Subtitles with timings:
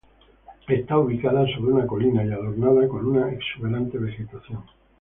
[0.67, 4.63] Está ubicada sobre una colina y adornada con una exuberante vegetación.